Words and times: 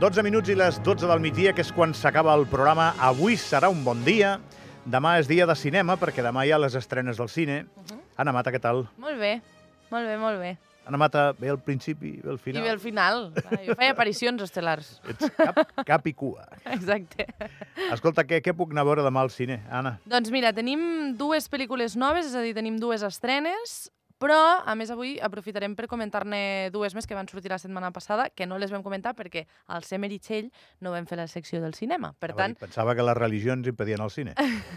12 0.00 0.22
minuts 0.24 0.48
i 0.48 0.54
les 0.56 0.78
12 0.80 1.04
del 1.04 1.20
migdia, 1.20 1.52
que 1.52 1.60
és 1.60 1.70
quan 1.76 1.92
s'acaba 1.92 2.32
el 2.32 2.46
programa. 2.48 2.94
Avui 3.04 3.36
serà 3.36 3.68
un 3.68 3.84
bon 3.84 4.00
dia. 4.06 4.38
Demà 4.88 5.18
és 5.20 5.28
dia 5.28 5.44
de 5.44 5.56
cinema, 5.56 5.98
perquè 6.00 6.24
demà 6.24 6.46
hi 6.48 6.54
ha 6.56 6.60
les 6.60 6.76
estrenes 6.80 7.20
del 7.20 7.28
cine. 7.28 7.66
Uh 7.76 7.82
-huh. 7.84 7.99
Anna 8.20 8.34
Mata, 8.36 8.52
què 8.52 8.60
tal? 8.60 8.84
Molt 9.00 9.16
bé, 9.20 9.38
molt 9.92 10.04
bé, 10.10 10.16
molt 10.20 10.40
bé. 10.42 10.50
Anna 10.88 10.98
Mata, 10.98 11.22
ve 11.38 11.50
al 11.52 11.58
principi, 11.62 12.16
ve 12.24 12.30
al 12.32 12.38
I 12.40 12.42
final. 12.42 12.62
bé 12.64 12.70
al 12.72 12.80
final. 12.82 13.18
Ah, 13.44 13.58
Jo 13.64 13.76
feia 13.78 13.92
aparicions 13.94 14.42
estel·lars. 14.42 14.88
Ets 15.12 15.28
cap, 15.38 15.60
cap 15.86 16.08
i 16.08 16.12
cua. 16.16 16.46
Exacte. 16.76 17.26
Escolta, 17.92 18.24
què, 18.26 18.40
què 18.44 18.54
puc 18.56 18.72
anar 18.74 18.82
a 18.84 18.88
veure 18.90 19.04
demà 19.06 19.22
al 19.24 19.30
cine, 19.32 19.60
Anna? 19.70 19.98
Doncs 20.10 20.32
mira, 20.34 20.52
tenim 20.56 20.82
dues 21.20 21.48
pel·lícules 21.52 21.96
noves, 22.00 22.28
és 22.32 22.36
a 22.36 22.42
dir, 22.44 22.52
tenim 22.56 22.80
dues 22.82 23.04
estrenes, 23.06 23.86
però, 24.20 24.36
a 24.60 24.74
més, 24.76 24.90
avui 24.92 25.14
aprofitarem 25.22 25.72
per 25.78 25.86
comentar-ne 25.88 26.68
dues 26.74 26.92
més 26.96 27.06
que 27.08 27.16
van 27.16 27.28
sortir 27.30 27.48
la 27.52 27.58
setmana 27.58 27.88
passada, 27.94 28.28
que 28.28 28.44
no 28.44 28.58
les 28.60 28.72
vam 28.72 28.84
comentar 28.84 29.14
perquè 29.16 29.46
al 29.72 29.86
ser 29.88 29.96
Meritxell 30.02 30.50
no 30.84 30.92
vam 30.92 31.06
fer 31.08 31.16
la 31.16 31.26
secció 31.30 31.62
del 31.62 31.72
cinema. 31.72 32.12
Per 32.20 32.34
tant, 32.36 32.56
Pensava 32.60 32.92
que 32.98 33.06
les 33.06 33.16
religions 33.16 33.66
impedien 33.70 34.02
el 34.04 34.12
cine. 34.12 34.34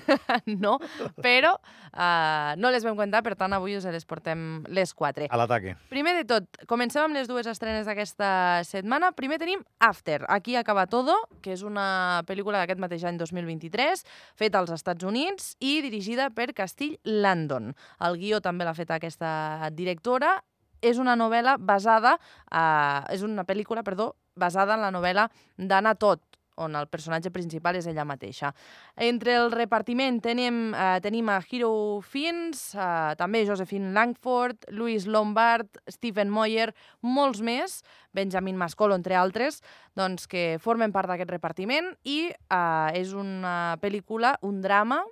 no, 0.63 0.77
però 1.19 1.51
uh, 1.57 2.53
no 2.55 2.71
les 2.71 2.87
vam 2.87 2.95
comentar, 2.95 3.23
per 3.25 3.35
tant, 3.39 3.55
avui 3.57 3.75
us 3.75 3.87
les 3.91 4.07
portem 4.07 4.63
les 4.71 4.95
quatre. 4.95 5.27
A 5.27 5.39
l'ataque. 5.39 5.75
Primer 5.91 6.15
de 6.21 6.23
tot, 6.29 6.63
comencem 6.71 7.03
amb 7.03 7.19
les 7.19 7.27
dues 7.27 7.49
estrenes 7.51 7.89
d'aquesta 7.89 8.63
setmana. 8.67 9.11
Primer 9.17 9.41
tenim 9.43 9.65
After, 9.83 10.23
Aquí 10.31 10.55
acaba 10.55 10.87
todo, 10.87 11.17
que 11.43 11.51
és 11.57 11.65
una 11.67 12.23
pel·lícula 12.29 12.61
d'aquest 12.61 12.79
mateix 12.79 13.03
any 13.09 13.19
2023, 13.19 14.05
feta 14.39 14.63
als 14.63 14.71
Estats 14.71 15.03
Units 15.03 15.51
i 15.59 15.81
dirigida 15.83 16.29
per 16.31 16.53
Castill 16.55 16.95
Landon. 17.03 17.73
El 18.07 18.17
guió 18.21 18.39
també 18.39 18.63
l'ha 18.63 18.75
fet 18.77 18.95
aquesta 18.95 19.32
directora. 19.71 20.37
És 20.83 20.97
una 20.99 21.15
novel·la 21.15 21.55
basada, 21.59 22.17
eh, 22.51 23.15
és 23.15 23.23
una 23.23 23.45
pel·lícula, 23.47 23.85
perdó, 23.87 24.15
basada 24.35 24.75
en 24.75 24.81
la 24.83 24.91
novel·la 24.91 25.29
d'Anna 25.55 25.95
Todd, 25.95 26.19
on 26.55 26.75
el 26.75 26.87
personatge 26.91 27.31
principal 27.33 27.77
és 27.79 27.87
ella 27.89 28.05
mateixa. 28.05 28.51
Entre 28.95 29.35
el 29.39 29.51
repartiment 29.53 30.19
tenim, 30.21 30.73
eh, 30.73 30.99
tenim 31.01 31.29
a 31.29 31.39
Hero 31.41 32.01
Fins, 32.01 32.75
eh, 32.75 33.15
també 33.17 33.45
Josephine 33.45 33.93
Langford, 33.93 34.69
Louis 34.69 35.07
Lombard, 35.07 35.67
Stephen 35.89 36.29
Moyer, 36.29 36.73
molts 37.01 37.41
més, 37.41 37.81
Benjamin 38.11 38.57
Mascolo, 38.57 38.95
entre 38.95 39.15
altres, 39.15 39.61
doncs, 39.95 40.27
que 40.27 40.57
formen 40.59 40.91
part 40.91 41.07
d'aquest 41.09 41.31
repartiment 41.31 41.95
i 42.03 42.29
eh, 42.29 42.91
és 42.93 43.13
una 43.13 43.77
pel·lícula, 43.81 44.37
un 44.41 44.61
drama, 44.61 45.03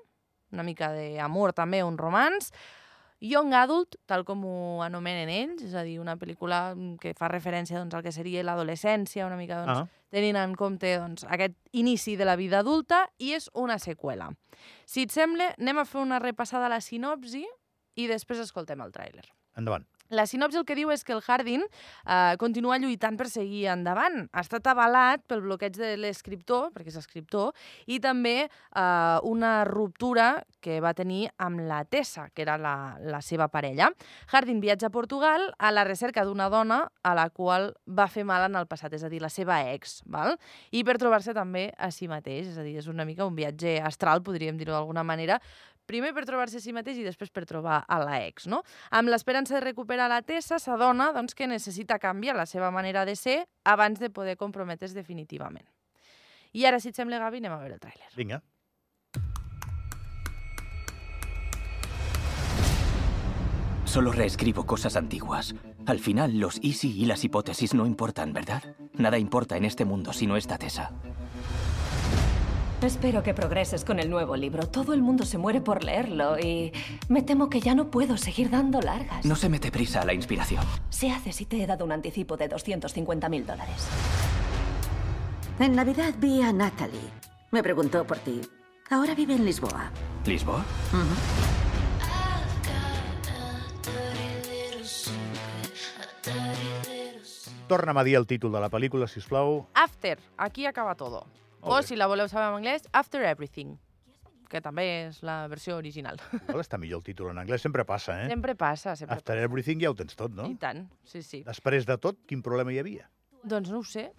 una 0.51 0.63
mica 0.63 0.91
d'amor 0.91 1.53
també, 1.53 1.83
un 1.83 1.97
romans, 1.97 2.51
Young 3.21 3.53
Adult, 3.53 3.95
tal 4.09 4.23
com 4.25 4.41
ho 4.49 4.81
anomenen 4.81 5.29
ells, 5.29 5.61
és 5.67 5.75
a 5.77 5.83
dir, 5.85 5.99
una 6.01 6.15
pel·lícula 6.17 6.73
mm, 6.73 6.95
que 7.03 7.13
fa 7.13 7.27
referència 7.29 7.77
doncs, 7.77 7.93
al 7.93 8.01
que 8.01 8.11
seria 8.11 8.41
l'adolescència, 8.43 9.27
una 9.27 9.37
mica 9.37 9.59
doncs, 9.61 9.83
Ah. 9.83 10.05
tenint 10.09 10.35
en 10.41 10.55
compte 10.55 10.89
doncs, 10.97 11.23
aquest 11.29 11.53
inici 11.71 12.15
de 12.17 12.25
la 12.25 12.35
vida 12.35 12.59
adulta, 12.59 13.03
i 13.19 13.33
és 13.37 13.49
una 13.53 13.77
seqüela. 13.79 14.31
Si 14.85 15.03
et 15.03 15.11
sembla, 15.13 15.53
anem 15.59 15.77
a 15.77 15.85
fer 15.85 16.01
una 16.01 16.19
repassada 16.19 16.65
a 16.65 16.69
la 16.73 16.81
sinopsi 16.81 17.45
i 17.95 18.07
després 18.07 18.39
escoltem 18.39 18.81
el 18.81 18.91
tràiler. 18.91 19.23
Endavant. 19.55 19.85
La 20.11 20.25
sinopsi 20.27 20.59
el 20.59 20.65
que 20.67 20.75
diu 20.75 20.89
és 20.91 21.05
que 21.07 21.13
el 21.15 21.21
Hardin 21.23 21.61
eh, 21.63 22.35
continua 22.39 22.75
lluitant 22.81 23.15
per 23.15 23.29
seguir 23.31 23.69
endavant. 23.71 24.25
Ha 24.35 24.43
estat 24.43 24.65
avalat 24.67 25.23
pel 25.31 25.39
bloqueig 25.45 25.77
de 25.77 25.93
l'escriptor, 25.95 26.67
perquè 26.75 26.91
és 26.91 26.97
escriptor, 26.99 27.53
i 27.87 28.01
també 28.03 28.35
eh, 28.43 29.17
una 29.23 29.53
ruptura 29.69 30.43
que 30.59 30.81
va 30.83 30.91
tenir 30.97 31.29
amb 31.39 31.63
la 31.63 31.85
Tessa, 31.87 32.27
que 32.35 32.43
era 32.43 32.57
la, 32.59 32.75
la 32.99 33.23
seva 33.23 33.47
parella. 33.53 33.87
Hardin 34.27 34.59
viatja 34.59 34.91
a 34.91 34.93
Portugal 34.93 35.47
a 35.57 35.71
la 35.71 35.87
recerca 35.87 36.27
d'una 36.27 36.49
dona 36.51 36.83
a 37.07 37.15
la 37.15 37.29
qual 37.31 37.71
va 37.87 38.09
fer 38.11 38.27
mal 38.27 38.49
en 38.49 38.59
el 38.59 38.67
passat, 38.67 38.91
és 38.99 39.07
a 39.07 39.11
dir, 39.11 39.23
la 39.23 39.31
seva 39.31 39.61
ex, 39.71 40.01
val? 40.11 40.35
i 40.75 40.83
per 40.83 40.97
trobar-se 40.99 41.31
també 41.33 41.69
a 41.79 41.87
si 41.95 42.11
mateix, 42.11 42.51
és 42.51 42.59
a 42.59 42.67
dir, 42.67 42.75
és 42.83 42.91
una 42.91 43.07
mica 43.07 43.23
un 43.23 43.35
viatge 43.37 43.79
astral, 43.79 44.25
podríem 44.27 44.59
dir-ho 44.59 44.75
d'alguna 44.75 45.07
manera, 45.07 45.39
primer 45.91 46.13
per 46.15 46.23
trobar-se 46.29 46.61
a 46.61 46.63
si 46.63 46.71
mateix 46.75 47.01
i 47.01 47.05
després 47.05 47.33
per 47.33 47.43
trobar 47.49 47.81
a 47.83 47.99
la 47.99 48.21
ex, 48.23 48.47
no? 48.47 48.61
Amb 48.95 49.11
l'esperança 49.11 49.57
de 49.57 49.65
recuperar 49.65 50.07
la 50.11 50.21
Tessa, 50.23 50.59
s'adona 50.61 51.11
doncs, 51.15 51.35
que 51.35 51.49
necessita 51.51 51.99
canviar 51.99 52.37
la 52.39 52.47
seva 52.47 52.71
manera 52.71 53.03
de 53.05 53.17
ser 53.19 53.41
abans 53.67 53.99
de 53.99 54.09
poder 54.09 54.37
comprometre's 54.39 54.95
definitivament. 54.95 55.67
I 56.55 56.65
ara, 56.67 56.79
si 56.83 56.91
et 56.91 56.97
sembla, 56.97 57.19
Gavi, 57.19 57.43
anem 57.43 57.53
a 57.55 57.59
veure 57.61 57.77
el 57.77 57.83
tràiler. 57.83 58.09
Vinga. 58.15 58.41
Solo 63.91 64.13
reescribo 64.13 64.65
cosas 64.65 64.95
antiguas. 64.95 65.53
Al 65.85 65.99
final, 65.99 66.39
los 66.39 66.61
easy 66.63 66.91
y 67.01 67.05
las 67.05 67.25
hipótesis 67.25 67.73
no 67.73 67.85
importan, 67.85 68.31
¿verdad? 68.31 68.63
Nada 68.93 69.17
importa 69.17 69.57
en 69.57 69.65
este 69.65 69.83
mundo 69.83 70.13
si 70.13 70.27
no 70.27 70.37
está 70.37 70.57
Tessa. 70.57 70.91
Espero 72.81 73.21
que 73.21 73.35
progreses 73.35 73.85
con 73.85 73.99
el 73.99 74.09
nuevo 74.09 74.35
libro. 74.35 74.67
Todo 74.67 74.93
el 74.93 75.03
mundo 75.03 75.23
se 75.23 75.37
muere 75.37 75.61
por 75.61 75.83
leerlo 75.83 76.39
y 76.39 76.73
me 77.09 77.21
temo 77.21 77.47
que 77.47 77.59
ya 77.59 77.75
no 77.75 77.91
puedo 77.91 78.17
seguir 78.17 78.49
dando 78.49 78.81
largas. 78.81 79.23
No 79.23 79.35
se 79.35 79.49
mete 79.49 79.71
prisa 79.71 80.01
a 80.01 80.05
la 80.05 80.13
inspiración. 80.13 80.65
Se 80.89 81.11
hace 81.11 81.31
si 81.31 81.45
te 81.45 81.61
he 81.61 81.67
dado 81.67 81.85
un 81.85 81.91
anticipo 81.91 82.37
de 82.37 82.47
250 82.47 83.29
mil 83.29 83.45
dólares. 83.45 83.87
En 85.59 85.75
Navidad 85.75 86.15
vi 86.17 86.41
a 86.41 86.51
Natalie. 86.51 86.99
Me 87.51 87.61
preguntó 87.61 88.03
por 88.03 88.17
ti. 88.17 88.41
Ahora 88.89 89.13
vive 89.13 89.35
en 89.35 89.45
Lisboa. 89.45 89.91
¿Lisboa? 90.25 90.65
Torna'm 97.67 97.97
a 97.97 98.03
dir 98.03 98.17
el 98.17 98.27
títol 98.27 98.51
de 98.51 98.59
la 98.59 98.69
pel·lícula, 98.69 99.07
si 99.07 99.19
us 99.19 99.27
plau. 99.27 99.67
After, 99.75 100.19
aquí 100.35 100.65
acaba 100.65 100.95
todo. 100.95 101.40
O, 101.61 101.69
Molt 101.69 101.83
bé. 101.83 101.87
si 101.87 101.95
la 101.99 102.07
voleu 102.09 102.27
saber 102.27 102.49
en 102.49 102.59
anglès, 102.59 102.87
After 102.91 103.21
Everything, 103.21 103.75
que 104.51 104.61
també 104.61 104.85
és 105.07 105.21
la 105.23 105.45
versió 105.51 105.77
original. 105.77 106.19
Igual 106.49 106.63
està 106.63 106.79
millor 106.81 107.01
el 107.01 107.05
títol 107.07 107.31
en 107.31 107.41
anglès, 107.41 107.63
sempre 107.63 107.85
passa, 107.87 108.17
eh? 108.23 108.29
Sempre 108.31 108.55
passa, 108.59 108.95
sempre 108.99 109.15
After 109.15 109.37
everything 109.39 109.83
ja 109.83 109.91
ho 109.93 109.97
tens 109.97 110.17
tot, 110.17 110.33
no? 110.35 110.49
I 110.49 110.57
tant, 110.59 110.87
sí, 111.07 111.21
sí. 111.23 111.43
Després 111.47 111.87
de 111.87 111.97
tot, 112.01 112.19
quin 112.27 112.41
problema 112.45 112.73
hi 112.73 112.81
havia? 112.81 113.07
Doncs 113.43 113.71
no 113.71 113.81
ho 113.81 113.87
sé. 113.87 114.09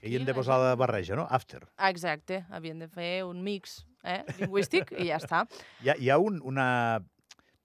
Que 0.00 0.08
hi 0.08 0.16
hem 0.16 0.24
de 0.24 0.32
posar 0.36 0.56
la 0.62 0.76
barreja, 0.80 1.16
no? 1.18 1.26
After. 1.28 1.64
Exacte, 1.90 2.44
havien 2.48 2.78
de 2.80 2.88
fer 2.88 3.24
un 3.28 3.42
mix 3.44 3.82
eh, 4.04 4.22
lingüístic 4.38 4.94
i 4.96 5.10
ja 5.10 5.18
està. 5.20 5.42
Hi 5.84 5.92
ha, 5.92 5.96
hi 6.00 6.08
ha 6.12 6.16
un, 6.22 6.38
una, 6.48 6.68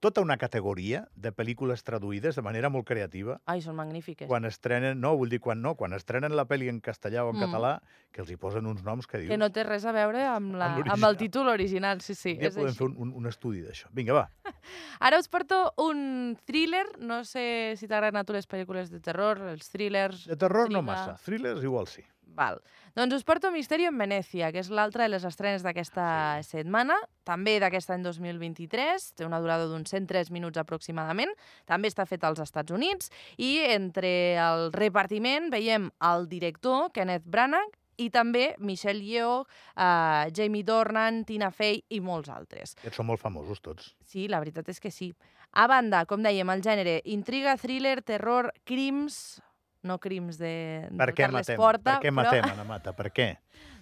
tota 0.04 0.22
una 0.22 0.38
categoria 0.38 1.08
de 1.16 1.32
pel·lícules 1.34 1.82
traduïdes 1.84 2.36
de 2.36 2.42
manera 2.46 2.70
molt 2.70 2.86
creativa 2.86 3.40
Ai, 3.50 3.62
són 3.62 3.76
magnífiques. 3.76 4.28
quan 4.30 4.46
estrenen, 4.46 5.00
no, 5.02 5.16
vull 5.18 5.30
dir 5.32 5.40
quan 5.42 5.62
no, 5.64 5.76
quan 5.76 5.94
estrenen 5.98 6.36
la 6.36 6.46
pel·li 6.46 6.68
en 6.70 6.82
castellà 6.82 7.24
o 7.26 7.32
en 7.32 7.38
Mm. 7.40 7.46
català, 7.48 7.72
que 8.12 8.22
els 8.22 8.30
hi 8.30 8.38
posen 8.38 8.66
uns 8.68 8.84
noms 8.84 9.08
que 9.08 9.18
dius... 9.18 9.30
Que 9.30 9.38
no 9.38 9.50
té 9.52 9.64
res 9.64 9.86
a 9.86 9.92
veure 9.92 10.22
amb, 10.28 10.56
la, 10.56 10.76
Amb 10.76 10.92
amb, 10.94 11.04
el 11.10 11.18
títol 11.18 11.48
original, 11.48 12.02
sí, 12.02 12.14
sí. 12.14 12.36
ja 12.40 12.48
és 12.50 12.54
podem 12.56 12.68
així. 12.70 12.78
fer 12.78 12.88
un, 12.88 12.96
un, 12.98 13.14
un 13.14 13.26
estudi 13.28 13.62
d'això. 13.66 13.88
Vinga, 13.92 14.14
va. 14.14 14.30
Ara 15.00 15.20
us 15.20 15.28
porto 15.28 15.74
un 15.78 16.38
thriller, 16.46 16.86
no 17.00 17.24
sé 17.24 17.74
si 17.78 17.88
t'agraden 17.88 18.18
a 18.22 18.24
tu 18.24 18.34
les 18.34 18.48
pel·lícules 18.48 18.90
de 18.92 19.00
terror, 19.00 19.42
els 19.56 19.70
thrillers... 19.70 20.28
De 20.28 20.36
terror 20.38 20.70
no 20.70 20.80
intriga. 20.80 21.08
massa, 21.12 21.18
thrillers 21.26 21.64
igual 21.64 21.88
sí. 21.88 22.04
Val. 22.36 22.60
Doncs 22.96 23.16
us 23.18 23.26
porto 23.28 23.52
Misterio 23.52 23.90
en 23.92 24.00
Venècia, 24.00 24.52
que 24.54 24.62
és 24.62 24.70
l'altra 24.72 25.06
de 25.06 25.14
les 25.14 25.26
estrenes 25.28 25.64
d'aquesta 25.66 26.08
sí. 26.44 26.60
setmana, 26.60 26.98
també 27.28 27.58
d'aquest 27.64 27.96
any 27.96 28.04
2023, 28.06 29.08
té 29.18 29.28
una 29.28 29.42
durada 29.44 29.70
d'uns 29.72 29.92
103 29.92 30.32
minuts 30.36 30.62
aproximadament, 30.62 31.32
també 31.66 31.92
està 31.92 32.06
fet 32.08 32.24
als 32.28 32.44
Estats 32.44 32.76
Units, 32.76 33.12
i 33.38 33.58
entre 33.72 34.12
el 34.40 34.70
repartiment 34.76 35.50
veiem 35.54 35.90
el 36.12 36.30
director, 36.32 36.92
Kenneth 36.96 37.26
Branagh, 37.26 37.74
i 37.98 38.10
també 38.12 38.50
Michelle 38.60 39.04
Yeoh, 39.04 39.46
uh, 39.46 40.28
Jamie 40.36 40.66
Dornan, 40.68 41.24
Tina 41.28 41.52
Fey 41.52 41.82
i 41.96 42.02
molts 42.04 42.32
altres. 42.32 42.76
Aquests 42.82 43.00
són 43.00 43.08
molt 43.08 43.24
famosos 43.24 43.64
tots. 43.64 43.94
Sí, 44.04 44.28
la 44.32 44.42
veritat 44.44 44.70
és 44.72 44.82
que 44.84 44.92
sí. 44.92 45.14
A 45.56 45.68
banda, 45.72 46.04
com 46.10 46.24
dèiem, 46.24 46.50
el 46.52 46.64
gènere 46.66 47.00
intriga, 47.06 47.58
thriller, 47.62 48.02
terror, 48.04 48.52
crims... 48.68 49.40
No 49.86 50.00
crims 50.02 50.40
de, 50.42 50.56
Per 50.90 51.10
de 51.12 51.14
què 51.14 51.28
Carles 51.28 51.46
matem? 51.46 51.62
Porta, 51.62 51.86
per 51.94 52.02
què 52.02 52.12
però... 52.12 52.18
matem, 52.24 52.50
Anna 52.50 52.66
Mata? 52.74 52.96
Per 52.98 53.12
què? 53.14 53.30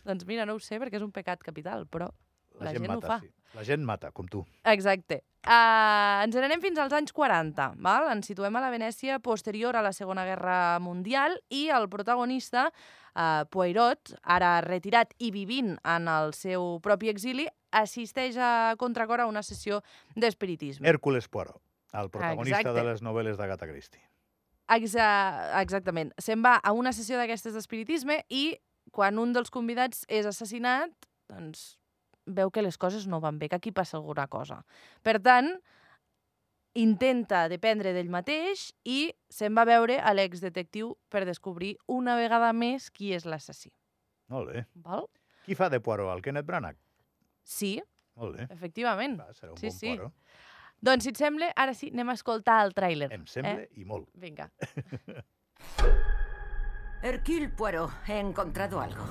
Doncs 0.04 0.28
mira, 0.28 0.46
no 0.50 0.58
ho 0.58 0.62
sé, 0.64 0.82
perquè 0.82 1.00
és 1.00 1.06
un 1.06 1.14
pecat 1.16 1.44
capital, 1.46 1.88
però 1.88 2.10
la, 2.60 2.74
gent, 2.74 2.88
mata, 2.88 2.98
ho 2.98 3.08
fa. 3.08 3.20
Sí. 3.22 3.32
La 3.54 3.64
gent 3.66 3.86
mata, 3.86 4.12
com 4.12 4.28
tu. 4.30 4.44
Exacte. 4.70 5.22
Uh, 5.44 6.24
ens 6.24 6.36
n'anem 6.40 6.62
fins 6.64 6.80
als 6.80 6.94
anys 6.96 7.12
40, 7.16 7.74
val? 7.84 8.08
ens 8.14 8.30
situem 8.32 8.56
a 8.56 8.62
la 8.64 8.70
Venècia 8.72 9.18
posterior 9.24 9.76
a 9.76 9.84
la 9.84 9.92
Segona 9.96 10.24
Guerra 10.28 10.80
Mundial 10.80 11.36
i 11.52 11.66
el 11.76 11.90
protagonista, 11.92 12.70
uh, 12.70 13.44
Poirot, 13.52 14.16
ara 14.24 14.56
retirat 14.64 15.12
i 15.20 15.34
vivint 15.36 15.76
en 15.84 16.08
el 16.08 16.34
seu 16.38 16.80
propi 16.86 17.12
exili, 17.12 17.50
assisteix 17.76 18.40
a 18.40 18.74
contracor 18.80 19.22
a 19.22 19.28
una 19.28 19.44
sessió 19.44 19.82
d'espiritisme. 20.16 20.88
Hércules 20.88 21.28
Poirot. 21.28 21.62
El 21.94 22.10
protagonista 22.10 22.64
Exacte. 22.64 22.80
de 22.80 22.88
les 22.88 23.04
novel·les 23.06 23.38
d'Agatha 23.38 23.68
Christie. 23.70 24.02
Exa 24.71 25.60
exactament. 25.62 26.13
Se'n 26.18 26.42
va 26.44 26.56
a 26.63 26.71
una 26.71 26.94
sessió 26.95 27.18
d'aquestes 27.19 27.54
d'espiritisme 27.54 28.21
i 28.30 28.54
quan 28.95 29.19
un 29.19 29.33
dels 29.33 29.51
convidats 29.51 30.06
és 30.07 30.25
assassinat, 30.25 30.92
doncs 31.30 31.77
veu 32.25 32.51
que 32.51 32.62
les 32.63 32.77
coses 32.80 33.07
no 33.07 33.19
van 33.19 33.39
bé, 33.39 33.50
que 33.50 33.57
aquí 33.57 33.71
passa 33.75 33.98
alguna 33.98 34.27
cosa. 34.31 34.62
Per 35.04 35.18
tant, 35.19 35.50
intenta 36.80 37.45
dependre 37.51 37.92
d'ell 37.94 38.10
mateix 38.10 38.69
i 38.89 39.12
se'n 39.30 39.54
va 39.57 39.62
a 39.65 39.69
veure 39.69 40.00
a 40.01 40.13
l'exdetectiu 40.15 40.95
per 41.12 41.25
descobrir 41.27 41.75
una 41.92 42.15
vegada 42.18 42.54
més 42.54 42.88
qui 42.89 43.12
és 43.13 43.27
l'assassí. 43.30 43.69
Molt 44.33 44.50
bé. 44.54 44.63
Val? 44.86 45.06
Qui 45.45 45.57
fa 45.60 45.68
de 45.69 45.81
Poirot? 45.83 46.10
El 46.15 46.24
Kenneth 46.25 46.48
Branagh? 46.48 46.80
Sí, 47.44 47.75
Molt 48.15 48.38
bé. 48.38 48.48
efectivament. 48.50 49.19
Va, 49.19 49.33
serà 49.36 49.51
un 49.51 49.57
Sí, 49.60 49.68
bon 49.68 49.77
sí. 49.77 49.88
Poirot. 49.92 50.13
Doncs, 50.84 51.04
si 51.06 51.10
et 51.14 51.18
sembla, 51.18 51.48
ara 51.56 51.74
sí, 51.74 51.90
anem 51.94 52.10
a 52.12 52.14
escoltar 52.18 52.58
el 52.66 52.74
tràiler. 52.76 53.08
Em 53.16 53.24
sembla, 53.26 53.62
Eh? 53.64 53.70
i 53.80 53.86
molt. 53.86 54.10
Vinga. 54.20 54.50
Hercule 57.02 57.50
Poirot, 57.50 57.92
he 58.08 58.20
encontrado 58.20 58.82
algo. 58.82 59.06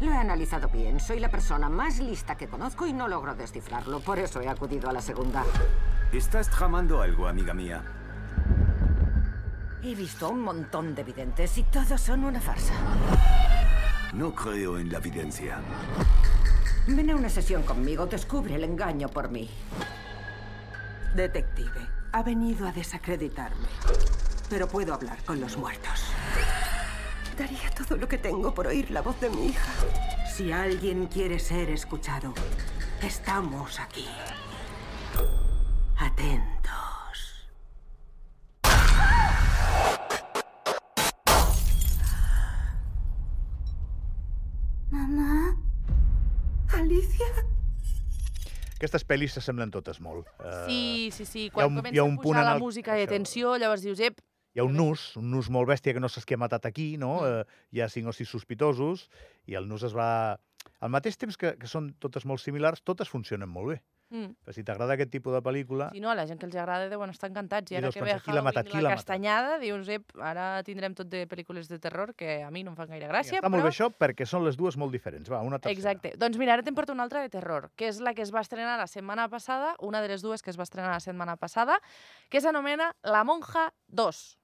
Lo 0.00 0.12
he 0.12 0.16
analizado 0.16 0.68
bien. 0.68 1.00
Soy 1.00 1.18
la 1.18 1.28
persona 1.28 1.68
más 1.68 1.98
lista 1.98 2.36
que 2.36 2.46
conozco 2.48 2.86
y 2.86 2.92
no 2.92 3.08
logro 3.08 3.34
descifrarlo. 3.34 4.00
Por 4.00 4.18
eso 4.20 4.40
he 4.40 4.48
acudido 4.48 4.88
a 4.88 4.92
la 4.92 5.00
segunda. 5.00 5.44
Estás 6.12 6.48
tramando 6.50 7.02
algo, 7.02 7.26
amiga 7.26 7.52
mía. 7.54 7.82
He 9.82 9.94
visto 9.94 10.28
un 10.28 10.40
montón 10.40 10.94
de 10.94 11.02
videntes 11.04 11.58
y 11.58 11.62
todos 11.64 12.00
son 12.00 12.24
una 12.24 12.40
farsa. 12.40 12.74
No 14.12 14.32
creo 14.34 14.78
en 14.78 14.90
la 14.90 14.98
evidencia. 14.98 15.58
Ven 16.90 17.10
a 17.10 17.16
una 17.16 17.28
sesión 17.28 17.64
conmigo, 17.64 18.06
descubre 18.06 18.54
el 18.54 18.64
engaño 18.64 19.10
por 19.10 19.30
mí. 19.30 19.50
Detective, 21.14 21.86
ha 22.12 22.22
venido 22.22 22.66
a 22.66 22.72
desacreditarme. 22.72 23.68
Pero 24.48 24.66
puedo 24.68 24.94
hablar 24.94 25.22
con 25.24 25.38
los 25.38 25.58
muertos. 25.58 26.04
Daría 27.36 27.70
todo 27.76 27.98
lo 27.98 28.08
que 28.08 28.16
tengo 28.16 28.54
por 28.54 28.68
oír 28.68 28.90
la 28.90 29.02
voz 29.02 29.20
de 29.20 29.28
mi 29.28 29.48
hija. 29.48 29.70
Si 30.34 30.50
alguien 30.50 31.08
quiere 31.08 31.38
ser 31.38 31.68
escuchado, 31.68 32.32
estamos 33.02 33.78
aquí. 33.78 34.06
Atentos. 35.98 36.47
Aquestes 48.78 49.02
pel·lis 49.06 49.34
s'assemblen 49.34 49.72
totes 49.74 49.98
molt. 50.00 50.28
Eh, 50.38 50.64
Sí, 50.68 51.10
sí, 51.12 51.24
sí. 51.26 51.44
hi 51.46 51.48
ha 51.48 51.52
Quan 51.54 51.70
un- 51.72 51.76
comença 51.80 51.94
hi 51.96 51.98
ha 51.98 52.04
un 52.04 52.12
a 52.12 52.16
punt 52.16 52.22
pujar 52.28 52.42
en 52.44 52.46
la 52.46 52.54
el- 52.54 52.60
música 52.62 52.94
de 52.94 53.06
tensió, 53.10 53.56
llavors 53.58 53.82
dius, 53.82 54.00
ep, 54.00 54.20
Hi 54.54 54.60
ha 54.60 54.64
un 54.64 54.74
nus, 54.74 55.16
un 55.16 55.30
nus 55.30 55.50
molt 55.50 55.68
bèstia 55.68 55.92
que 55.92 56.00
no 56.00 56.08
saps 56.08 56.24
qui 56.26 56.34
ha 56.34 56.38
matat 56.38 56.64
aquí, 56.66 56.96
no? 56.96 57.20
Mm. 57.20 57.26
Eh, 57.26 57.44
hi 57.76 57.80
ha 57.80 57.88
cinc 57.88 58.08
o 58.08 58.12
sis 58.12 58.28
sospitosos 58.28 59.08
i 59.46 59.54
el 59.54 59.68
nus 59.68 59.82
es 59.84 59.94
va... 59.94 60.40
Al 60.80 60.90
mateix 60.90 61.16
temps 61.18 61.36
que, 61.36 61.52
que 61.58 61.66
són 61.68 61.92
totes 62.00 62.24
molt 62.24 62.40
similars, 62.40 62.82
totes 62.82 63.08
funcionen 63.08 63.48
molt 63.48 63.68
bé. 63.68 63.82
Mm. 64.10 64.30
Però 64.44 64.54
si 64.56 64.64
t'agrada 64.66 64.94
aquest 64.96 65.10
tipus 65.12 65.34
de 65.34 65.40
pel·lícula... 65.44 65.90
si 65.92 66.00
no, 66.00 66.10
a 66.10 66.16
la 66.18 66.26
gent 66.28 66.40
que 66.40 66.46
els 66.48 66.56
agrada 66.56 66.88
deuen 66.90 67.10
estar 67.14 67.30
encantats. 67.30 67.72
I 67.72 67.76
I 67.76 67.80
ara 67.80 67.92
que 67.92 68.02
ve 68.02 68.14
Halloween 68.16 68.46
matat, 68.48 68.66
i 68.66 68.70
qui 68.70 68.80
la 68.80 68.88
matat? 68.88 69.02
castanyada, 69.02 69.58
dius, 69.62 69.88
ep, 69.94 70.14
ara 70.20 70.48
tindrem 70.66 70.96
tot 70.98 71.10
de 71.10 71.24
pel·lícules 71.30 71.68
de 71.70 71.78
terror 71.82 72.14
que 72.18 72.42
a 72.42 72.50
mi 72.54 72.64
no 72.64 72.72
em 72.72 72.78
fan 72.78 72.90
gaire 72.92 73.10
gràcia, 73.10 73.42
està 73.42 73.50
molt 73.50 73.62
però... 73.62 73.68
bé 73.68 73.74
això 73.74 73.90
perquè 73.92 74.26
són 74.28 74.44
les 74.46 74.56
dues 74.56 74.78
molt 74.80 74.94
diferents. 74.94 75.28
Va, 75.30 75.42
una 75.46 75.58
tercera. 75.58 75.76
Exacte. 75.78 76.14
Doncs 76.20 76.40
mira, 76.40 76.56
ara 76.56 76.66
te'n 76.66 76.76
porto 76.78 76.96
una 76.96 77.06
altra 77.06 77.22
de 77.24 77.32
terror, 77.32 77.70
que 77.76 77.88
és 77.92 78.00
la 78.00 78.14
que 78.14 78.24
es 78.24 78.34
va 78.34 78.42
estrenar 78.44 78.78
la 78.80 78.88
setmana 78.90 79.28
passada, 79.28 79.74
una 79.80 80.02
de 80.02 80.08
les 80.08 80.22
dues 80.22 80.42
que 80.42 80.50
es 80.50 80.58
va 80.58 80.66
estrenar 80.68 80.92
la 80.92 81.00
setmana 81.04 81.36
passada, 81.36 81.80
que 82.28 82.40
s'anomena 82.40 82.92
La 83.02 83.24
monja 83.24 83.68
2. 83.88 84.38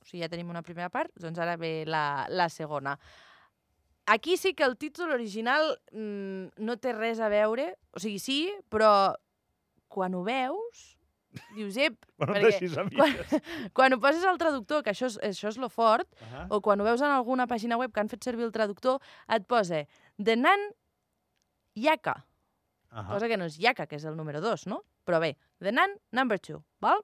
O 0.00 0.04
sigui, 0.06 0.22
ja 0.22 0.28
tenim 0.30 0.50
una 0.52 0.62
primera 0.62 0.90
part, 0.92 1.10
doncs 1.18 1.38
ara 1.42 1.56
ve 1.58 1.84
la, 1.86 2.26
la 2.30 2.46
segona. 2.52 2.94
Aquí 4.06 4.36
sí 4.36 4.54
que 4.54 4.62
el 4.64 4.76
títol 4.76 5.10
original 5.10 5.80
mm, 5.92 6.54
no 6.62 6.76
té 6.78 6.92
res 6.94 7.18
a 7.18 7.28
veure, 7.28 7.72
o 7.90 7.98
sigui, 7.98 8.20
sí, 8.22 8.38
però 8.70 9.16
quan 9.90 10.14
ho 10.14 10.22
veus, 10.22 10.92
dius, 11.56 11.76
ep, 11.76 11.96
Bueno, 12.16 12.34
no 12.38 12.40
perquè 12.46 12.68
quan, 12.94 13.40
quan 13.74 13.92
ho 13.96 13.98
poses 14.00 14.24
al 14.30 14.38
traductor, 14.38 14.84
que 14.86 14.92
això 14.94 15.06
és, 15.10 15.18
això 15.26 15.48
és 15.50 15.58
lo 15.58 15.68
fort, 15.68 16.06
Uh 16.20 16.26
-huh. 16.32 16.46
o 16.50 16.60
quan 16.60 16.80
ho 16.80 16.84
veus 16.84 17.00
en 17.02 17.10
alguna 17.10 17.46
pàgina 17.46 17.76
web 17.76 17.92
que 17.92 18.00
han 18.00 18.08
fet 18.08 18.22
servir 18.22 18.44
el 18.44 18.52
traductor, 18.52 19.00
et 19.28 19.46
posa 19.46 19.86
The 20.22 20.36
Nan 20.36 20.60
Yaka, 21.74 22.24
Uh 22.92 22.98
-huh. 22.98 23.08
cosa 23.12 23.28
que 23.28 23.36
no 23.36 23.44
és 23.44 23.58
Yaka, 23.58 23.86
que 23.86 23.96
és 23.96 24.04
el 24.04 24.16
número 24.16 24.40
2, 24.40 24.66
no? 24.66 24.84
Però 25.04 25.18
bé, 25.20 25.36
The 25.58 25.72
Nan 25.72 25.90
number 26.12 26.38
2, 26.38 26.62
val? 26.80 27.02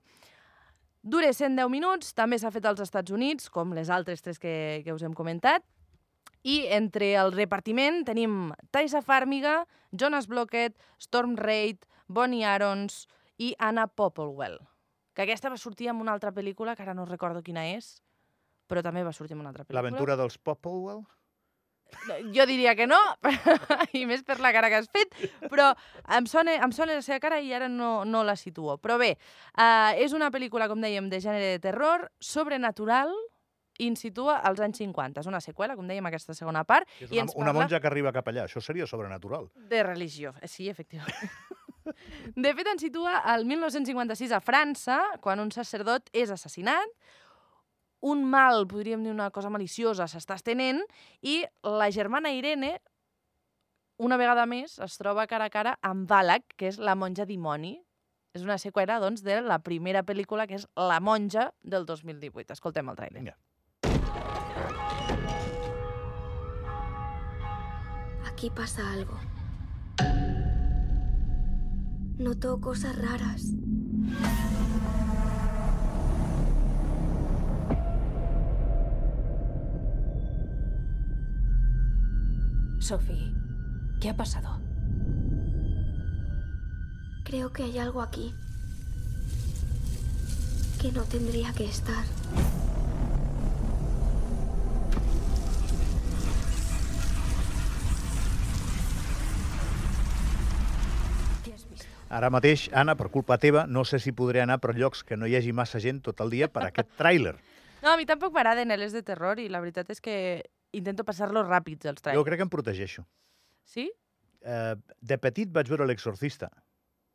Dura 1.03 1.33
110 1.33 1.69
minuts, 1.69 2.15
també 2.15 2.39
s'ha 2.39 2.51
fet 2.51 2.65
als 2.65 2.81
Estats 2.81 3.11
Units, 3.11 3.51
com 3.51 3.73
les 3.75 3.91
altres 3.91 4.23
tres 4.23 4.39
que, 4.39 4.83
que 4.85 4.93
us 4.93 5.03
hem 5.03 5.13
comentat, 5.15 5.65
i 6.43 6.67
entre 6.75 7.13
el 7.21 7.33
repartiment 7.35 8.03
tenim 8.07 8.53
Taisa 8.75 9.03
Farmiga, 9.03 9.63
Jonas 9.93 10.27
Blockett, 10.27 10.77
Storm 10.99 11.37
Reid, 11.39 11.87
Bonnie 12.09 12.45
Arons 12.45 13.07
i 13.39 13.55
Anna 13.59 13.87
Popplewell. 13.87 14.59
Que 15.13 15.27
aquesta 15.27 15.53
va 15.53 15.61
sortir 15.61 15.91
en 15.93 16.01
una 16.01 16.15
altra 16.17 16.33
pel·lícula, 16.33 16.77
que 16.77 16.85
ara 16.85 16.95
no 16.97 17.07
recordo 17.07 17.43
quina 17.45 17.67
és, 17.75 18.01
però 18.67 18.83
també 18.83 19.05
va 19.05 19.13
sortir 19.13 19.37
en 19.37 19.43
una 19.43 19.53
altra 19.53 19.65
pel·lícula. 19.65 19.83
L'aventura 19.83 20.17
dels 20.17 20.39
Popplewell? 20.39 21.03
Jo 22.33 22.47
diria 22.49 22.73
que 22.75 22.87
no, 22.89 22.99
i 23.99 24.07
més 24.09 24.23
per 24.25 24.39
la 24.41 24.53
cara 24.55 24.71
que 24.73 24.79
has 24.81 24.89
fet, 24.93 25.13
però 25.53 25.71
em 26.17 26.27
sona, 26.31 26.55
em 26.65 26.73
sona 26.73 26.97
la 26.97 27.05
seva 27.05 27.21
cara 27.21 27.41
i 27.45 27.53
ara 27.53 27.69
no, 27.69 28.07
no 28.09 28.23
la 28.25 28.35
situo. 28.41 28.79
Però 28.81 28.97
bé, 29.01 29.13
uh, 29.53 29.93
és 30.01 30.17
una 30.17 30.33
pel·lícula, 30.33 30.71
com 30.73 30.81
dèiem, 30.81 31.11
de 31.13 31.21
gènere 31.21 31.53
de 31.53 31.61
terror, 31.63 32.09
sobrenatural, 32.19 33.13
i 33.79 33.87
ens 33.89 34.01
situa 34.05 34.39
als 34.45 34.61
anys 34.61 34.79
50. 34.83 35.21
És 35.21 35.27
una 35.31 35.41
seqüela, 35.41 35.77
com 35.77 35.87
dèiem, 35.89 36.05
aquesta 36.07 36.35
segona 36.35 36.65
part, 36.65 36.89
És 37.01 37.11
i 37.11 37.15
una, 37.17 37.23
ens 37.23 37.35
una 37.37 37.47
parla 37.47 37.61
monja 37.61 37.81
que 37.81 37.87
arriba 37.87 38.13
cap 38.13 38.29
allà. 38.29 38.45
Això 38.45 38.61
seria 38.61 38.87
sobrenatural. 38.87 39.51
de 39.55 39.83
religió. 39.83 40.35
Eh, 40.41 40.49
Sí, 40.49 40.69
efectivament. 40.69 41.31
De 42.37 42.55
fet, 42.55 42.67
ens 42.71 42.81
situa 42.85 43.19
al 43.19 43.45
1956 43.45 44.31
a 44.33 44.41
França, 44.41 45.01
quan 45.21 45.41
un 45.41 45.51
sacerdot 45.51 46.09
és 46.13 46.31
assassinat, 46.31 46.89
un 48.03 48.25
mal, 48.25 48.67
podríem 48.67 49.03
dir 49.03 49.11
una 49.11 49.31
cosa 49.31 49.51
maliciosa, 49.51 50.07
s'està 50.11 50.35
estenent, 50.39 50.81
i 51.23 51.45
la 51.63 51.91
germana 51.91 52.33
Irene, 52.35 52.81
una 54.03 54.17
vegada 54.19 54.47
més, 54.47 54.79
es 54.83 54.97
troba 54.99 55.27
cara 55.31 55.47
a 55.47 55.51
cara 55.55 55.77
amb 55.83 56.09
Balak, 56.11 56.55
que 56.57 56.69
és 56.73 56.79
la 56.79 56.95
monja 56.99 57.27
dimoni. 57.27 57.77
És 58.35 58.43
una 58.43 58.57
seqüela, 58.59 58.97
doncs, 58.99 59.21
de 59.23 59.41
la 59.45 59.59
primera 59.61 60.03
pel·lícula, 60.09 60.47
que 60.49 60.57
és 60.57 60.67
La 60.75 61.01
monja, 61.05 61.51
del 61.61 61.85
2018. 61.85 62.55
Escoltem 62.55 62.89
el 62.89 62.97
trailer. 62.97 63.21
Vinga. 63.21 63.37
Aquí 68.43 68.51
pasa 68.51 68.93
algo. 68.93 69.17
Noto 72.19 72.61
cosas 72.61 72.97
raras. 72.99 73.53
Sophie, 82.81 83.33
¿qué 84.01 84.11
ha 84.11 84.17
pasado? 84.17 84.59
Creo 87.23 87.53
que 87.53 87.63
hay 87.63 87.79
algo 87.79 88.03
aquí 88.03 88.35
que 90.81 90.91
no 90.91 91.05
tendría 91.05 91.53
que 91.53 91.67
estar. 91.67 92.05
Ara 102.13 102.29
mateix, 102.29 102.67
Anna, 102.77 102.93
per 102.99 103.09
culpa 103.09 103.39
teva, 103.41 103.65
no 103.67 103.87
sé 103.89 103.97
si 104.03 104.13
podré 104.13 104.43
anar 104.43 104.59
per 104.61 104.75
llocs 104.77 105.01
que 105.09 105.17
no 105.17 105.25
hi 105.27 105.37
hagi 105.39 105.53
massa 105.57 105.81
gent 105.81 106.03
tot 106.05 106.21
el 106.21 106.29
dia 106.35 106.49
per 106.53 106.67
aquest 106.67 106.91
tràiler. 106.99 107.39
No, 107.83 107.95
a 107.95 107.97
mi 107.97 108.05
tampoc 108.07 108.35
m'agraden 108.37 108.71
els 108.75 108.93
de 108.93 109.01
terror 109.03 109.41
i 109.41 109.49
la 109.49 109.63
veritat 109.65 109.89
és 109.95 110.01
que 110.05 110.17
intento 110.77 111.07
passar-los 111.09 111.49
ràpids, 111.49 111.89
els 111.89 112.03
Jo 112.03 112.05
trailers. 112.05 112.27
crec 112.29 112.39
que 112.43 112.47
em 112.47 112.53
protegeixo. 112.53 113.07
Sí? 113.65 113.87
Eh, 114.45 114.75
de 115.01 115.19
petit 115.19 115.49
vaig 115.51 115.71
veure 115.73 115.87
l'exorcista. 115.89 116.51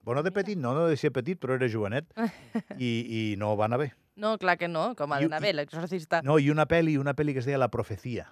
Bueno, 0.01 0.23
de 0.23 0.31
petit 0.31 0.57
no, 0.57 0.73
no 0.73 0.87
de 0.87 0.97
ser 0.97 1.11
petit, 1.11 1.37
però 1.37 1.53
era 1.59 1.69
jovenet 1.69 2.09
i, 2.79 2.89
i 3.05 3.21
no 3.37 3.53
va 3.59 3.65
anar 3.69 3.77
bé. 3.83 3.91
No, 4.17 4.33
clar 4.41 4.57
que 4.57 4.67
no, 4.67 4.95
com 4.97 5.13
ha 5.13 5.19
d'anar 5.21 5.43
bé, 5.43 5.53
l'exorcista. 5.53 6.23
No, 6.25 6.39
i 6.41 6.49
una 6.49 6.65
pel·li, 6.65 6.97
una 6.97 7.13
pel·li 7.13 7.35
que 7.37 7.43
es 7.43 7.45
deia 7.45 7.61
La 7.61 7.69
profecia, 7.69 8.31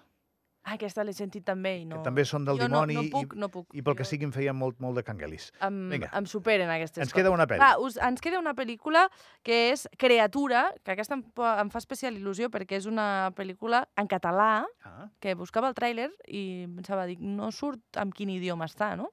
Ah, 0.65 0.74
aquesta 0.79 1.03
l'he 1.05 1.13
sentit 1.13 1.43
també 1.45 1.75
i 1.77 1.86
no... 1.86 2.00
que 2.00 2.03
també 2.07 2.24
són 2.25 2.43
del 2.43 2.57
jo 2.57 2.65
dimoni 2.65 2.95
no, 2.95 3.01
no 3.03 3.05
i- 3.05 3.12
puc, 3.13 3.36
no 3.38 3.50
puc. 3.53 3.67
i 3.77 3.84
pel 3.86 3.93
que 3.95 4.03
Jo- 4.03 4.10
sigui 4.10 4.25
em 4.25 4.31
feia 4.34 4.51
molt, 4.51 4.79
molt 4.81 4.98
de 4.98 5.03
canguelis. 5.05 5.51
Em, 5.62 5.89
Vinga. 5.91 6.10
em 6.17 6.25
superen 6.25 6.69
aquestes 6.74 7.03
Ens 7.03 7.12
coses. 7.13 7.19
queda 7.22 7.29
una 7.31 7.45
pel·li. 7.45 7.60
Va, 7.62 7.77
us, 7.77 7.98
ens 8.01 8.19
queda 8.19 8.39
una 8.41 8.55
pel·lícula 8.57 9.03
que 9.43 9.60
és 9.72 9.88
Creatura, 10.01 10.74
que 10.84 10.91
aquesta 10.95 11.13
em, 11.19 11.24
em 11.62 11.69
fa 11.69 11.77
especial 11.84 12.17
il·lusió 12.17 12.50
perquè 12.50 12.79
és 12.81 12.88
una 12.89 13.31
pel·lícula 13.38 13.84
en 13.95 14.07
català 14.10 14.65
Ah, 14.84 15.07
que 15.19 15.36
buscava 15.36 15.67
el 15.69 15.75
tràiler 15.77 16.10
i 16.27 16.65
pensava, 16.75 17.05
dic, 17.05 17.19
no 17.22 17.51
surt 17.51 17.98
amb 18.01 18.13
quin 18.17 18.29
idioma 18.34 18.65
està, 18.65 18.95
no? 18.98 19.12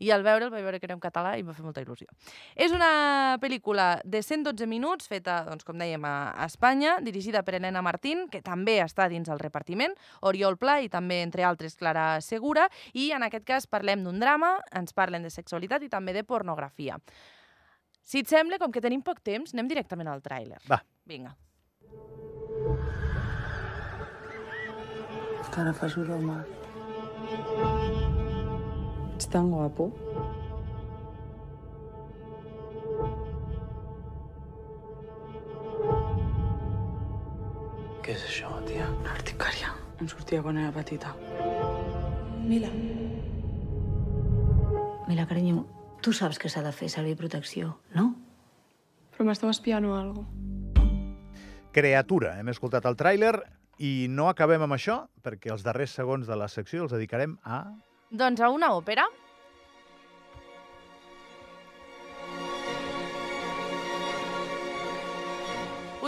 I 0.00 0.10
al 0.10 0.24
veure 0.24 0.48
el 0.48 0.52
vaig 0.52 0.64
veure 0.64 0.80
que 0.80 0.88
era 0.88 0.96
en 0.96 1.02
català 1.02 1.36
i 1.36 1.44
em 1.44 1.48
va 1.50 1.54
fer 1.56 1.64
molta 1.64 1.82
il·lusió. 1.84 2.08
És 2.56 2.72
una 2.74 3.36
pel·lícula 3.42 4.00
de 4.04 4.22
112 4.24 4.66
minuts, 4.70 5.08
feta, 5.10 5.42
doncs, 5.48 5.66
com 5.68 5.78
dèiem, 5.80 6.04
a, 6.08 6.32
Espanya, 6.46 6.96
dirigida 7.04 7.44
per 7.46 7.58
Helena 7.58 7.82
Martín, 7.84 8.26
que 8.32 8.40
també 8.42 8.78
està 8.82 9.10
dins 9.12 9.28
el 9.28 9.42
repartiment, 9.42 9.94
Oriol 10.26 10.56
Pla 10.60 10.80
i 10.80 10.88
també, 10.92 11.20
entre 11.22 11.44
altres, 11.44 11.76
Clara 11.76 12.20
Segura, 12.24 12.68
i 12.94 13.10
en 13.16 13.26
aquest 13.28 13.44
cas 13.48 13.68
parlem 13.70 14.04
d'un 14.06 14.18
drama, 14.22 14.56
ens 14.76 14.96
parlen 14.96 15.26
de 15.26 15.30
sexualitat 15.30 15.84
i 15.84 15.92
també 15.92 16.16
de 16.16 16.24
pornografia. 16.24 16.96
Si 18.02 18.24
et 18.24 18.30
sembla, 18.30 18.58
com 18.58 18.72
que 18.72 18.82
tenim 18.82 19.04
poc 19.06 19.20
temps, 19.22 19.52
anem 19.54 19.68
directament 19.70 20.08
al 20.10 20.24
tràiler. 20.24 20.58
Va. 20.70 20.80
Vinga. 21.06 21.36
Cara 25.50 25.72
fas 25.74 25.94
broma. 25.98 26.40
Tan 29.30 29.50
guapo. 29.50 29.90
Què 38.02 38.16
és 38.16 38.24
això, 38.26 38.50
tia? 38.66 38.88
Una 39.00 39.12
articària. 39.14 39.70
Em 40.00 40.08
sortia 40.10 40.42
quan 40.42 40.58
era 40.58 40.72
petita. 40.74 41.12
Mila. 42.42 42.72
Mila, 45.06 45.26
carinyo, 45.30 45.62
tu 46.02 46.14
saps 46.16 46.38
que 46.42 46.50
s'ha 46.50 46.64
de 46.66 46.72
fer 46.74 46.88
servir 46.90 47.14
protecció, 47.20 47.76
no? 47.94 48.10
Però 49.14 49.28
m'estava 49.28 49.54
espiant 49.54 49.86
o 49.86 49.94
alguna 49.94 50.40
Creatura. 51.70 52.34
Hem 52.40 52.50
escoltat 52.50 52.86
el 52.90 52.96
tràiler 52.98 53.36
i 53.78 54.08
no 54.10 54.26
acabem 54.26 54.64
amb 54.66 54.74
això, 54.74 55.04
perquè 55.22 55.52
els 55.54 55.62
darrers 55.62 55.94
segons 55.94 56.26
de 56.26 56.34
la 56.34 56.48
secció 56.50 56.82
els 56.82 56.96
dedicarem 56.96 57.36
a... 57.46 57.62
Doncs 58.10 58.42
a 58.42 58.48
una 58.50 58.72
òpera. 58.74 59.06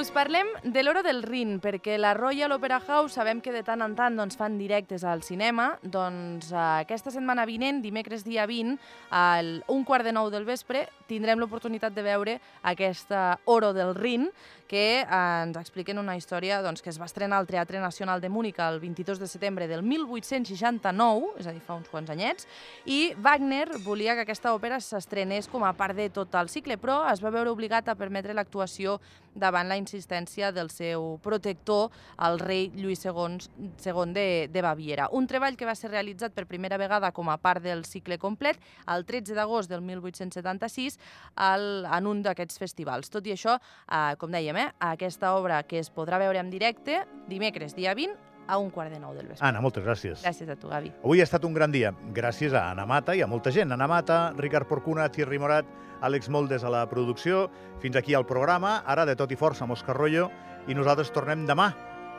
Us 0.03 0.11
parlem 0.11 0.49
de 0.65 0.83
l'Oro 0.83 0.99
del 1.07 1.21
Rin, 1.23 1.61
perquè 1.63 1.95
la 1.95 2.11
Royal 2.17 2.51
Opera 2.51 2.81
House 2.81 3.15
sabem 3.15 3.39
que 3.39 3.53
de 3.55 3.61
tant 3.63 3.85
en 3.85 3.93
tant 3.95 4.17
doncs, 4.19 4.35
fan 4.35 4.57
directes 4.59 5.05
al 5.07 5.23
cinema. 5.23 5.77
Doncs 5.79 6.49
eh, 6.51 6.63
aquesta 6.83 7.13
setmana 7.15 7.45
vinent, 7.47 7.79
dimecres 7.85 8.25
dia 8.27 8.43
20, 8.51 8.81
al 9.15 9.53
un 9.71 9.85
quart 9.87 10.03
de 10.03 10.11
nou 10.17 10.27
del 10.35 10.49
vespre, 10.49 10.89
tindrem 11.07 11.39
l'oportunitat 11.39 11.95
de 11.95 12.03
veure 12.03 12.35
aquesta 12.67 13.37
Oro 13.47 13.71
del 13.77 13.95
Rin, 13.95 14.27
que 14.73 15.05
eh, 15.05 15.07
ens 15.45 15.59
expliquen 15.61 16.01
una 16.01 16.17
història 16.19 16.63
doncs, 16.65 16.83
que 16.83 16.91
es 16.91 16.99
va 16.99 17.07
estrenar 17.07 17.39
al 17.39 17.47
Teatre 17.47 17.79
Nacional 17.79 18.23
de 18.25 18.31
Múnich 18.33 18.59
el 18.65 18.81
22 18.81 19.23
de 19.23 19.31
setembre 19.31 19.69
del 19.69 19.85
1869, 19.87 21.35
és 21.39 21.47
a 21.47 21.53
dir, 21.53 21.61
fa 21.63 21.77
uns 21.79 21.91
quants 21.93 22.11
anyets, 22.11 22.49
i 22.89 23.13
Wagner 23.23 23.69
volia 23.85 24.17
que 24.17 24.25
aquesta 24.27 24.55
òpera 24.57 24.81
s'estrenés 24.81 25.47
com 25.53 25.63
a 25.63 25.75
part 25.77 25.95
de 25.95 26.09
tot 26.11 26.35
el 26.41 26.51
cicle, 26.51 26.81
però 26.81 27.03
es 27.13 27.23
va 27.23 27.31
veure 27.31 27.53
obligat 27.53 27.93
a 27.93 27.99
permetre 28.01 28.35
l'actuació 28.35 28.97
davant 29.35 29.69
la 29.69 29.77
insistència 29.93 30.53
del 30.53 30.71
seu 30.73 31.19
protector, 31.23 31.91
el 32.25 32.41
rei 32.41 32.71
Lluís 32.75 33.05
II, 33.05 33.39
II 33.85 34.15
de, 34.17 34.27
de 34.53 34.65
Baviera. 34.65 35.09
Un 35.13 35.29
treball 35.29 35.57
que 35.61 35.69
va 35.69 35.77
ser 35.77 35.93
realitzat 35.93 36.33
per 36.33 36.47
primera 36.49 36.79
vegada 36.81 37.13
com 37.13 37.29
a 37.29 37.37
part 37.37 37.63
del 37.63 37.85
cicle 37.85 38.19
complet 38.19 38.61
el 38.89 39.05
13 39.05 39.37
d'agost 39.37 39.71
del 39.71 39.85
1876 39.85 40.99
al, 41.37 41.87
en 41.87 42.09
un 42.09 42.25
d'aquests 42.25 42.59
festivals. 42.59 43.13
Tot 43.13 43.27
i 43.29 43.37
això, 43.37 43.59
eh, 43.59 44.17
com 44.19 44.33
dèiem, 44.33 44.57
eh, 44.65 44.69
aquesta 44.93 45.35
obra 45.37 45.63
que 45.63 45.79
es 45.83 45.93
podrà 45.93 46.19
veure 46.23 46.41
en 46.41 46.51
directe 46.51 47.05
dimecres, 47.29 47.77
dia 47.77 47.95
20, 47.95 48.32
a 48.47 48.59
un 48.59 48.71
quart 48.71 48.93
de 48.93 48.99
nou 49.01 49.15
del 49.15 49.29
vespre. 49.29 49.47
Anna, 49.47 49.61
moltes 49.65 49.85
gràcies. 49.85 50.23
Gràcies 50.25 50.49
a 50.51 50.57
tu, 50.57 50.69
Gavi. 50.69 50.93
Avui 51.03 51.23
ha 51.23 51.27
estat 51.29 51.45
un 51.45 51.55
gran 51.55 51.73
dia, 51.73 51.93
gràcies 52.15 52.55
a 52.55 52.71
Anna 52.73 52.87
Mata 52.87 53.17
i 53.17 53.23
a 53.23 53.31
molta 53.31 53.53
gent. 53.55 53.73
Anna 53.73 53.89
Mata, 53.89 54.33
Ricard 54.39 54.69
Porcuna, 54.69 55.09
Thierry 55.13 55.39
Morat, 55.39 55.69
Àlex 56.03 56.29
Moldes 56.29 56.65
a 56.65 56.71
la 56.71 56.85
producció. 56.91 57.49
Fins 57.81 57.97
aquí 57.97 58.15
el 58.19 58.27
programa, 58.27 58.83
ara 58.87 59.07
de 59.07 59.17
tot 59.17 59.33
i 59.33 59.39
força 59.39 59.65
amb 59.67 59.77
Òscar 59.77 59.97
Rollo, 59.97 60.31
i 60.69 60.75
nosaltres 60.75 61.11
tornem 61.15 61.47
demà 61.47 61.73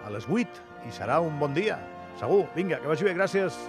a 0.04 0.12
les 0.12 0.28
8 0.28 0.88
i 0.88 0.92
serà 0.92 1.22
un 1.24 1.40
bon 1.40 1.56
dia, 1.56 1.80
segur. 2.20 2.46
Vinga, 2.56 2.80
que 2.80 2.92
vagi 2.92 3.08
bé, 3.08 3.16
gràcies. 3.16 3.60